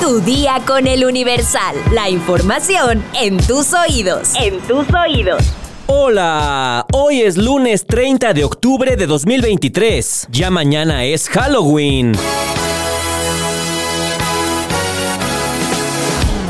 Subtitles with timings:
[0.00, 1.76] Tu día con el Universal.
[1.92, 4.32] La información en tus oídos.
[4.34, 5.42] En tus oídos.
[5.86, 10.28] Hola, hoy es lunes 30 de octubre de 2023.
[10.30, 12.12] Ya mañana es Halloween.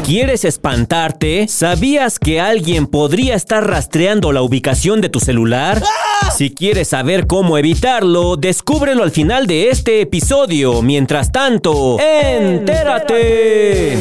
[0.05, 1.48] ¿Quieres espantarte?
[1.48, 5.82] ¿Sabías que alguien podría estar rastreando la ubicación de tu celular?
[6.37, 10.82] Si quieres saber cómo evitarlo, descúbrelo al final de este episodio.
[10.82, 13.98] Mientras tanto, entérate.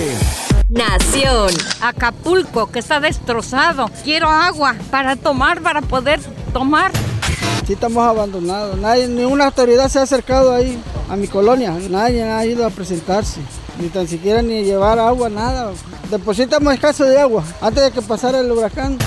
[0.67, 1.51] Nación.
[1.79, 3.89] Acapulco, que está destrozado.
[4.03, 6.19] Quiero agua para tomar, para poder
[6.51, 6.91] tomar.
[7.65, 8.77] Sí, estamos abandonados.
[8.77, 10.77] Nadie, ninguna autoridad se ha acercado ahí
[11.09, 11.73] a mi colonia.
[11.89, 13.39] Nadie ha ido a presentarse.
[13.79, 15.71] Ni tan siquiera ni llevar agua, nada.
[16.09, 18.97] Depositamos escaso de agua antes de que pasara el huracán.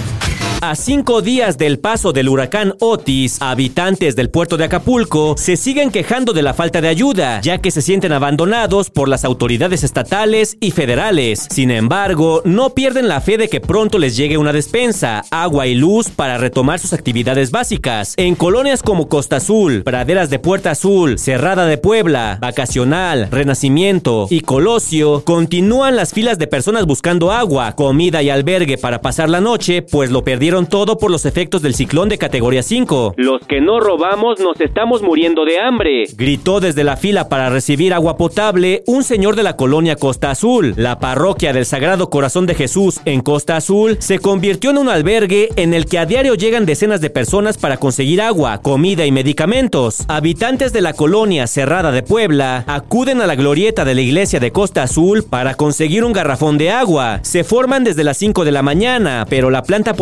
[0.69, 5.93] A cinco días del paso del huracán Otis, habitantes del puerto de Acapulco se siguen
[5.93, 10.57] quejando de la falta de ayuda, ya que se sienten abandonados por las autoridades estatales
[10.59, 11.47] y federales.
[11.53, 15.77] Sin embargo, no pierden la fe de que pronto les llegue una despensa, agua y
[15.77, 18.15] luz para retomar sus actividades básicas.
[18.17, 24.41] En colonias como Costa Azul, Praderas de Puerta Azul, Cerrada de Puebla, Vacacional, Renacimiento y
[24.41, 29.83] Colosio, continúan las filas de personas buscando agua, comida y albergue para pasar la noche,
[29.83, 33.13] pues lo perdieron todo por los efectos del ciclón de categoría 5.
[33.19, 37.93] Los que no robamos nos estamos muriendo de hambre, gritó desde la fila para recibir
[37.93, 40.73] agua potable un señor de la colonia Costa Azul.
[40.79, 45.51] La parroquia del Sagrado Corazón de Jesús en Costa Azul se convirtió en un albergue
[45.57, 50.05] en el que a diario llegan decenas de personas para conseguir agua, comida y medicamentos.
[50.09, 54.53] Habitantes de la colonia Cerrada de Puebla acuden a la glorieta de la iglesia de
[54.53, 57.21] Costa Azul para conseguir un garrafón de agua.
[57.23, 59.95] Se forman desde las 5 de la mañana, pero la planta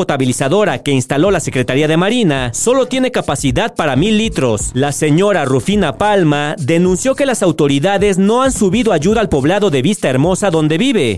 [0.83, 4.71] que instaló la Secretaría de Marina solo tiene capacidad para mil litros.
[4.75, 9.83] La señora Rufina Palma denunció que las autoridades no han subido ayuda al poblado de
[9.83, 11.17] Vista Hermosa donde vive.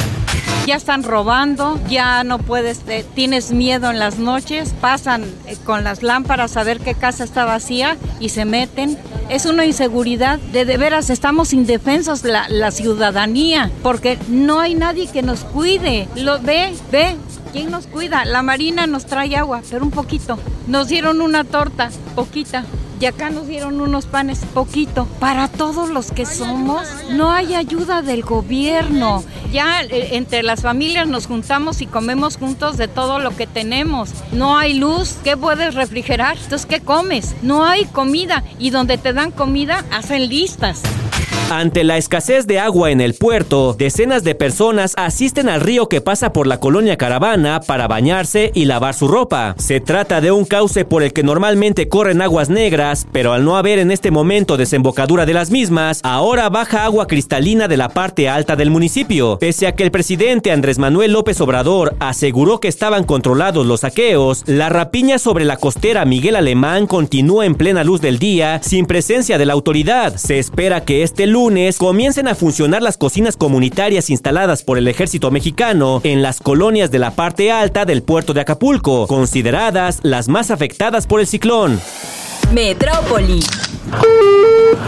[0.66, 5.84] Ya están robando, ya no puedes, eh, tienes miedo en las noches, pasan eh, con
[5.84, 8.98] las lámparas a ver qué casa está vacía y se meten.
[9.28, 15.06] Es una inseguridad, de, de veras estamos indefensos la, la ciudadanía, porque no hay nadie
[15.06, 16.08] que nos cuide.
[16.16, 17.16] Lo ve, ve,
[17.56, 18.26] ¿Quién nos cuida?
[18.26, 20.38] La Marina nos trae agua, pero un poquito.
[20.66, 22.66] Nos dieron una torta, poquita.
[23.00, 25.06] Y acá nos dieron unos panes, poquito.
[25.20, 29.24] Para todos los que somos, no hay ayuda del gobierno.
[29.54, 34.10] Ya eh, entre las familias nos juntamos y comemos juntos de todo lo que tenemos.
[34.32, 36.36] No hay luz, ¿qué puedes refrigerar?
[36.36, 37.36] Entonces, ¿qué comes?
[37.40, 38.44] No hay comida.
[38.58, 40.82] Y donde te dan comida, hacen listas.
[41.50, 46.00] Ante la escasez de agua en el puerto, decenas de personas asisten al río que
[46.00, 49.54] pasa por la colonia Caravana para bañarse y lavar su ropa.
[49.56, 53.56] Se trata de un cauce por el que normalmente corren aguas negras, pero al no
[53.56, 58.28] haber en este momento desembocadura de las mismas, ahora baja agua cristalina de la parte
[58.28, 59.38] alta del municipio.
[59.38, 64.42] Pese a que el presidente Andrés Manuel López Obrador aseguró que estaban controlados los saqueos,
[64.46, 69.38] la rapiña sobre la costera Miguel Alemán continúa en plena luz del día sin presencia
[69.38, 70.16] de la autoridad.
[70.16, 75.30] Se espera que este lunes comiencen a funcionar las cocinas comunitarias instaladas por el ejército
[75.30, 80.50] mexicano en las colonias de la parte alta del puerto de Acapulco, consideradas las más
[80.50, 81.80] afectadas por el ciclón.
[82.52, 83.40] Metrópoli.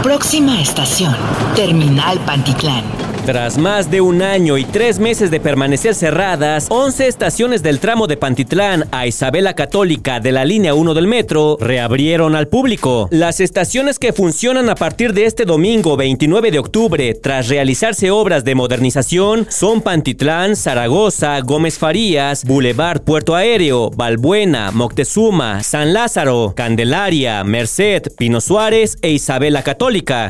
[0.02, 1.14] Próxima estación,
[1.56, 2.84] Terminal Pantitlán.
[3.26, 8.06] Tras más de un año y tres meses de permanecer cerradas, 11 estaciones del tramo
[8.06, 13.06] de Pantitlán a Isabela Católica de la línea 1 del metro reabrieron al público.
[13.10, 18.44] Las estaciones que funcionan a partir de este domingo 29 de octubre, tras realizarse obras
[18.44, 27.44] de modernización, son Pantitlán, Zaragoza, Gómez Farías, Boulevard Puerto Aéreo, Balbuena, Moctezuma, San Lázaro, Candelaria,
[27.44, 29.77] Merced, Pino Suárez e Isabela Católica.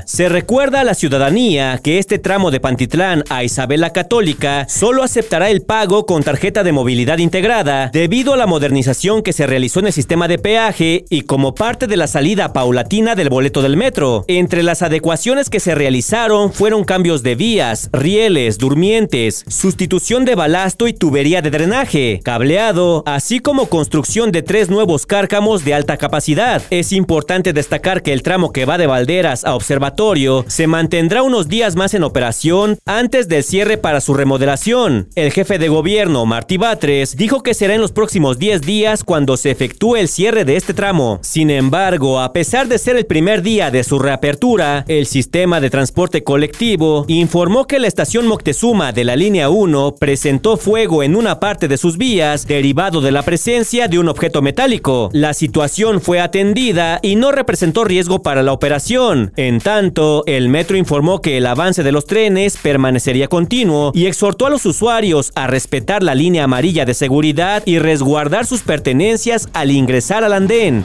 [0.07, 5.51] Se recuerda a la ciudadanía que este tramo de Pantitlán a Isabela Católica solo aceptará
[5.51, 9.87] el pago con tarjeta de movilidad integrada debido a la modernización que se realizó en
[9.87, 14.25] el sistema de peaje y como parte de la salida paulatina del boleto del metro.
[14.29, 20.87] Entre las adecuaciones que se realizaron fueron cambios de vías, rieles, durmientes, sustitución de balasto
[20.87, 26.63] y tubería de drenaje, cableado, así como construcción de tres nuevos cárcamos de alta capacidad.
[26.71, 28.87] Es importante destacar que el tramo que va de
[29.29, 35.11] A Observatorio se mantendrá unos días más en operación antes del cierre para su remodelación.
[35.17, 39.37] El jefe de gobierno, Martí Batres, dijo que será en los próximos 10 días cuando
[39.37, 41.19] se efectúe el cierre de este tramo.
[41.21, 45.69] Sin embargo, a pesar de ser el primer día de su reapertura, el sistema de
[45.69, 51.39] transporte colectivo informó que la estación Moctezuma de la línea 1 presentó fuego en una
[51.39, 55.11] parte de sus vías derivado de la presencia de un objeto metálico.
[55.13, 59.18] La situación fue atendida y no representó riesgo para la operación.
[59.37, 64.47] En tanto, el metro informó que el avance de los trenes permanecería continuo y exhortó
[64.47, 69.71] a los usuarios a respetar la línea amarilla de seguridad y resguardar sus pertenencias al
[69.71, 70.85] ingresar al andén.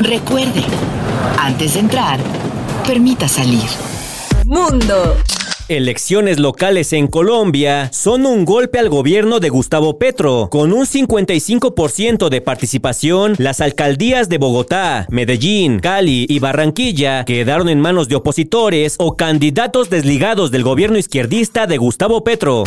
[0.00, 0.64] Recuerde,
[1.38, 2.18] antes de entrar,
[2.86, 3.68] permita salir.
[4.44, 5.16] Mundo.
[5.76, 10.48] Elecciones locales en Colombia son un golpe al gobierno de Gustavo Petro.
[10.50, 17.80] Con un 55% de participación, las alcaldías de Bogotá, Medellín, Cali y Barranquilla quedaron en
[17.80, 22.64] manos de opositores o candidatos desligados del gobierno izquierdista de Gustavo Petro.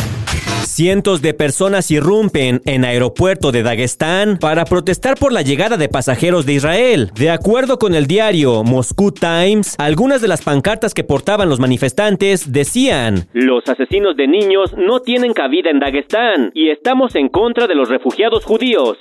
[0.66, 6.44] Cientos de personas irrumpen en aeropuerto de Dagestán para protestar por la llegada de pasajeros
[6.44, 7.10] de Israel.
[7.14, 12.52] De acuerdo con el diario Moscow Times, algunas de las pancartas que portaban los manifestantes
[12.52, 17.76] decían: Los asesinos de niños no tienen cabida en Dagestán y estamos en contra de
[17.76, 18.98] los refugiados judíos.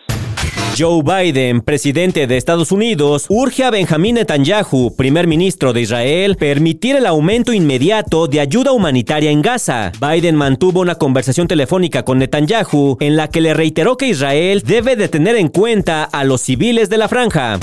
[0.77, 6.97] Joe Biden, presidente de Estados Unidos, urge a Benjamín Netanyahu, primer ministro de Israel, permitir
[6.97, 9.93] el aumento inmediato de ayuda humanitaria en Gaza.
[10.01, 14.97] Biden mantuvo una conversación telefónica con Netanyahu en la que le reiteró que Israel debe
[14.97, 17.57] de tener en cuenta a los civiles de la franja.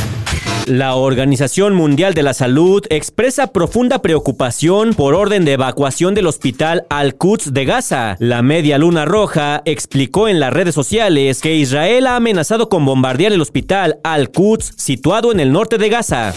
[0.66, 6.86] La Organización Mundial de la Salud expresa profunda preocupación por orden de evacuación del hospital
[6.88, 8.16] Al-Quds de Gaza.
[8.20, 13.32] La Media Luna Roja explicó en las redes sociales que Israel ha amenazado con bombardear
[13.32, 16.32] el hospital Al-Quds situado en el norte de Gaza.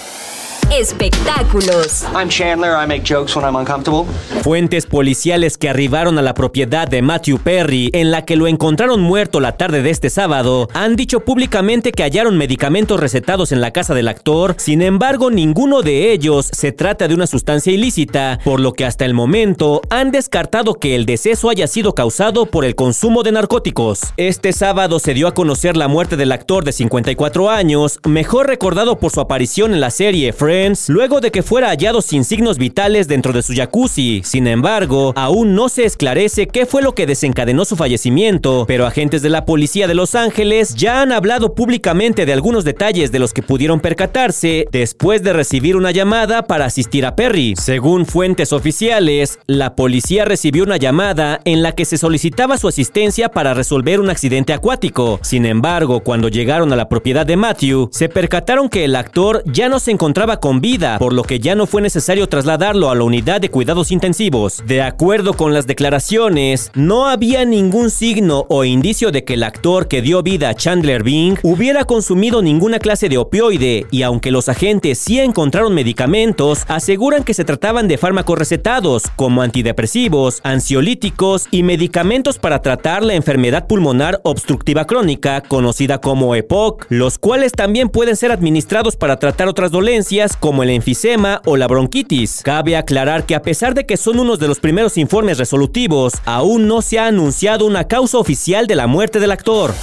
[0.73, 2.03] Espectáculos.
[2.15, 2.71] I'm Chandler.
[2.75, 4.05] I make jokes when I'm uncomfortable.
[4.41, 8.99] Fuentes policiales que arribaron a la propiedad de Matthew Perry, en la que lo encontraron
[8.99, 13.71] muerto la tarde de este sábado, han dicho públicamente que hallaron medicamentos recetados en la
[13.71, 14.55] casa del actor.
[14.57, 19.05] Sin embargo, ninguno de ellos se trata de una sustancia ilícita, por lo que hasta
[19.05, 24.01] el momento han descartado que el deceso haya sido causado por el consumo de narcóticos.
[24.17, 28.99] Este sábado se dio a conocer la muerte del actor de 54 años, mejor recordado
[28.99, 30.54] por su aparición en la serie Friends
[30.87, 34.21] luego de que fuera hallado sin signos vitales dentro de su jacuzzi.
[34.23, 39.21] Sin embargo, aún no se esclarece qué fue lo que desencadenó su fallecimiento, pero agentes
[39.21, 43.33] de la policía de Los Ángeles ya han hablado públicamente de algunos detalles de los
[43.33, 47.55] que pudieron percatarse después de recibir una llamada para asistir a Perry.
[47.57, 53.29] Según fuentes oficiales, la policía recibió una llamada en la que se solicitaba su asistencia
[53.29, 55.19] para resolver un accidente acuático.
[55.21, 59.67] Sin embargo, cuando llegaron a la propiedad de Matthew, se percataron que el actor ya
[59.67, 63.03] no se encontraba con vida, por lo que ya no fue necesario trasladarlo a la
[63.03, 64.61] unidad de cuidados intensivos.
[64.67, 69.87] De acuerdo con las declaraciones, no había ningún signo o indicio de que el actor
[69.87, 74.47] que dio vida a Chandler Bing hubiera consumido ninguna clase de opioide y aunque los
[74.47, 81.63] agentes sí encontraron medicamentos, aseguran que se trataban de fármacos recetados como antidepresivos, ansiolíticos y
[81.63, 88.15] medicamentos para tratar la enfermedad pulmonar obstructiva crónica conocida como EPOC, los cuales también pueden
[88.15, 92.41] ser administrados para tratar otras dolencias como el enfisema o la bronquitis.
[92.43, 96.67] Cabe aclarar que a pesar de que son unos de los primeros informes resolutivos, aún
[96.67, 99.73] no se ha anunciado una causa oficial de la muerte del actor.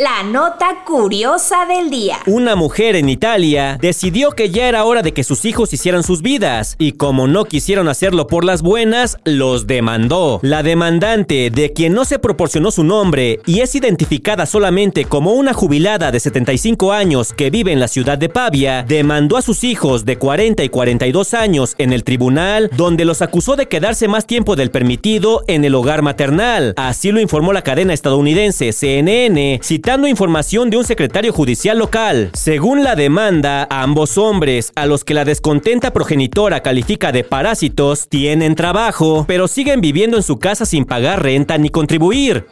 [0.00, 2.16] La nota curiosa del día.
[2.26, 6.20] Una mujer en Italia decidió que ya era hora de que sus hijos hicieran sus
[6.20, 10.40] vidas y como no quisieron hacerlo por las buenas, los demandó.
[10.42, 15.54] La demandante, de quien no se proporcionó su nombre y es identificada solamente como una
[15.54, 20.04] jubilada de 75 años que vive en la ciudad de Pavia, demandó a sus hijos
[20.04, 24.56] de 40 y 42 años en el tribunal donde los acusó de quedarse más tiempo
[24.56, 26.74] del permitido en el hogar maternal.
[26.76, 32.30] Así lo informó la cadena estadounidense CNN, citando información de un secretario judicial local.
[32.32, 38.54] Según la demanda, ambos hombres, a los que la descontenta progenitora califica de parásitos, tienen
[38.54, 42.46] trabajo, pero siguen viviendo en su casa sin pagar renta ni contribuir.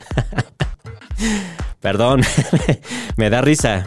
[1.81, 2.21] Perdón,
[3.17, 3.87] me da risa.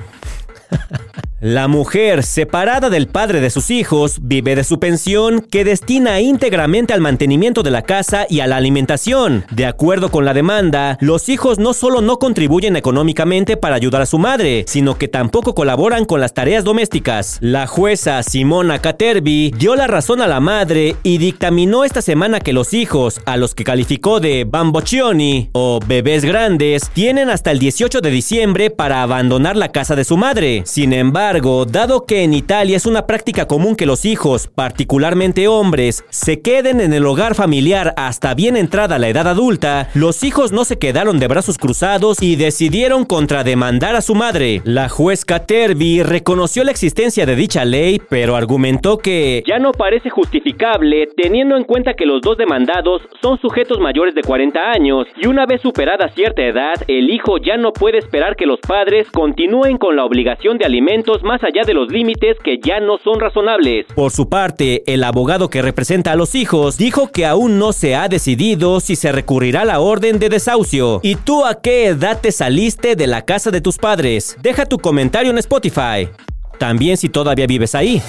[1.48, 6.92] La mujer, separada del padre de sus hijos, vive de su pensión que destina íntegramente
[6.92, 9.46] al mantenimiento de la casa y a la alimentación.
[9.52, 14.08] De acuerdo con la demanda, los hijos no solo no contribuyen económicamente para ayudar a
[14.08, 17.38] su madre, sino que tampoco colaboran con las tareas domésticas.
[17.42, 22.54] La jueza Simona Caterbi dio la razón a la madre y dictaminó esta semana que
[22.54, 28.02] los hijos, a los que calificó de bamboccioni o bebés grandes, tienen hasta el 18
[28.02, 30.64] de diciembre para abandonar la casa de su madre.
[30.66, 36.04] Sin embargo, dado que en Italia es una práctica común que los hijos, particularmente hombres,
[36.10, 40.64] se queden en el hogar familiar hasta bien entrada la edad adulta, los hijos no
[40.66, 44.62] se quedaron de brazos cruzados y decidieron contrademandar a su madre.
[44.64, 50.10] La juez Caterby reconoció la existencia de dicha ley, pero argumentó que ya no parece
[50.10, 55.28] justificable teniendo en cuenta que los dos demandados son sujetos mayores de 40 años y
[55.28, 59.78] una vez superada cierta edad, el hijo ya no puede esperar que los padres continúen
[59.78, 63.88] con la obligación de alimentos más allá de los límites que ya no son razonables.
[63.96, 67.96] Por su parte, el abogado que representa a los hijos dijo que aún no se
[67.96, 71.00] ha decidido si se recurrirá la orden de desahucio.
[71.04, 74.38] ¿Y tú a qué edad te saliste de la casa de tus padres?
[74.42, 76.08] Deja tu comentario en Spotify.
[76.58, 78.02] También si todavía vives ahí.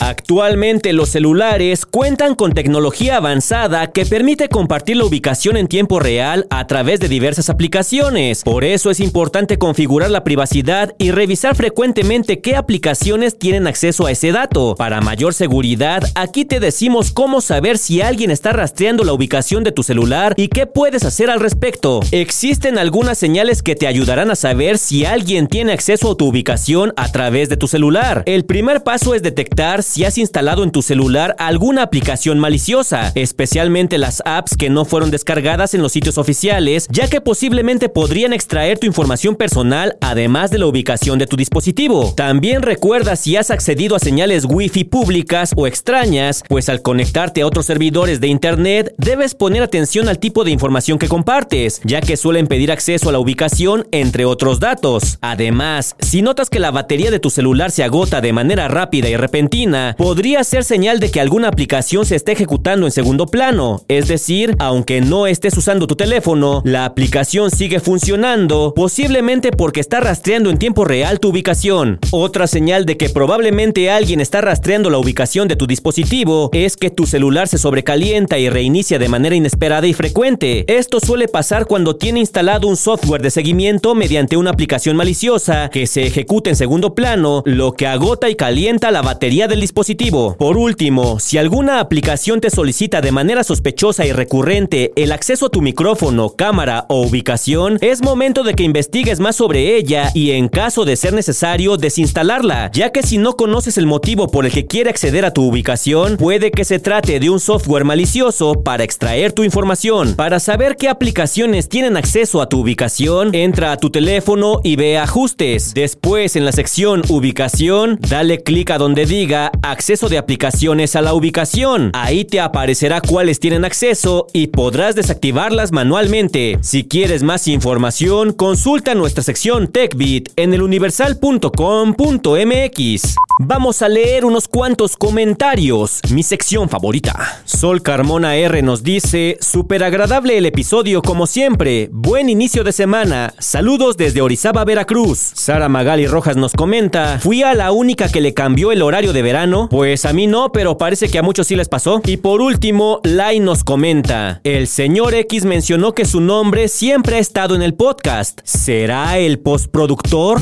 [0.00, 6.46] Actualmente los celulares cuentan con tecnología avanzada que permite compartir la ubicación en tiempo real
[6.50, 8.42] a través de diversas aplicaciones.
[8.42, 14.10] Por eso es importante configurar la privacidad y revisar frecuentemente qué aplicaciones tienen acceso a
[14.10, 14.74] ese dato.
[14.76, 19.72] Para mayor seguridad, aquí te decimos cómo saber si alguien está rastreando la ubicación de
[19.72, 22.00] tu celular y qué puedes hacer al respecto.
[22.10, 26.92] Existen algunas señales que te ayudarán a saber si alguien tiene acceso a tu ubicación
[26.96, 28.22] a través de tu celular.
[28.26, 34.20] El primer paso es detectar has instalado en tu celular alguna aplicación maliciosa, especialmente las
[34.26, 38.88] apps que no fueron descargadas en los sitios oficiales, ya que posiblemente podrían extraer tu
[38.88, 42.12] información personal además de la ubicación de tu dispositivo.
[42.16, 47.46] También recuerda si has accedido a señales Wi-Fi públicas o extrañas, pues al conectarte a
[47.46, 52.16] otros servidores de Internet debes poner atención al tipo de información que compartes, ya que
[52.16, 55.18] suelen pedir acceso a la ubicación entre otros datos.
[55.20, 59.16] Además, si notas que la batería de tu celular se agota de manera rápida y
[59.16, 63.82] repentina, podría ser señal de que alguna aplicación se esté ejecutando en segundo plano.
[63.88, 70.00] Es decir, aunque no estés usando tu teléfono, la aplicación sigue funcionando, posiblemente porque está
[70.00, 71.98] rastreando en tiempo real tu ubicación.
[72.10, 76.90] Otra señal de que probablemente alguien está rastreando la ubicación de tu dispositivo es que
[76.90, 80.64] tu celular se sobrecalienta y reinicia de manera inesperada y frecuente.
[80.68, 85.86] Esto suele pasar cuando tiene instalado un software de seguimiento mediante una aplicación maliciosa que
[85.86, 90.36] se ejecuta en segundo plano, lo que agota y calienta la batería del dispositivo.
[90.36, 95.48] Por último, si alguna aplicación te solicita de manera sospechosa y recurrente el acceso a
[95.48, 100.48] tu micrófono, cámara o ubicación, es momento de que investigues más sobre ella y en
[100.48, 104.66] caso de ser necesario desinstalarla, ya que si no conoces el motivo por el que
[104.66, 109.32] quiere acceder a tu ubicación, puede que se trate de un software malicioso para extraer
[109.32, 110.14] tu información.
[110.14, 114.98] Para saber qué aplicaciones tienen acceso a tu ubicación, entra a tu teléfono y ve
[114.98, 115.72] ajustes.
[115.72, 121.14] Después en la sección ubicación, dale clic a donde diga acceso de aplicaciones a la
[121.14, 121.90] ubicación.
[121.94, 126.58] Ahí te aparecerá cuáles tienen acceso y podrás desactivarlas manualmente.
[126.62, 133.14] Si quieres más información, consulta nuestra sección TechBit en eluniversal.com.mx.
[133.40, 137.42] Vamos a leer unos cuantos comentarios, mi sección favorita.
[137.44, 143.34] Sol Carmona R nos dice, súper agradable el episodio como siempre, buen inicio de semana,
[143.40, 145.18] saludos desde Orizaba, Veracruz.
[145.18, 149.22] Sara Magali Rojas nos comenta, fui a la única que le cambió el horario de
[149.22, 152.00] verano pues a mí no, pero parece que a muchos sí les pasó.
[152.04, 157.18] Y por último, Lai nos comenta, el señor X mencionó que su nombre siempre ha
[157.18, 158.40] estado en el podcast.
[158.44, 160.40] ¿Será el postproductor?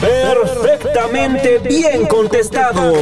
[0.00, 2.94] Perfectamente bien contestado.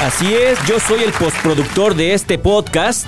[0.00, 3.06] Así es, yo soy el postproductor de este podcast.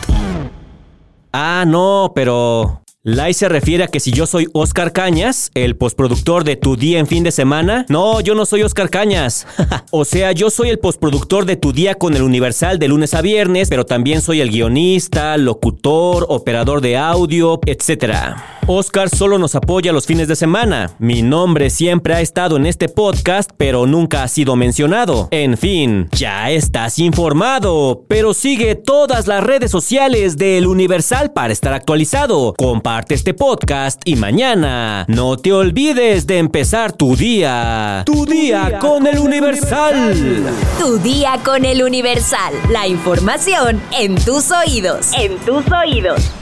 [1.32, 6.44] Ah, no, pero Lai se refiere a que si yo soy Oscar Cañas, el postproductor
[6.44, 7.84] de Tu Día en Fin de Semana.
[7.88, 9.44] No, yo no soy Oscar Cañas.
[9.90, 13.20] o sea, yo soy el postproductor de Tu Día con el Universal de lunes a
[13.20, 18.36] viernes, pero también soy el guionista, locutor, operador de audio, etc.
[18.66, 20.90] Oscar solo nos apoya los fines de semana.
[20.98, 25.28] Mi nombre siempre ha estado en este podcast, pero nunca ha sido mencionado.
[25.32, 31.72] En fin, ya estás informado, pero sigue todas las redes sociales del Universal para estar
[31.72, 32.54] actualizado.
[32.56, 38.04] Comparte este podcast y mañana no te olvides de empezar tu día.
[38.06, 40.44] Tu, día, con, el Universal.
[40.78, 42.54] Tu día con el Universal.
[42.70, 45.10] La información en tus oídos.
[45.14, 46.41] En tus oídos.